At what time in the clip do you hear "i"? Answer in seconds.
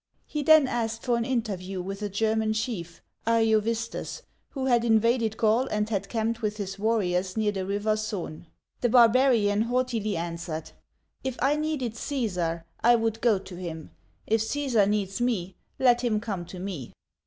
11.39-11.55, 12.83-12.95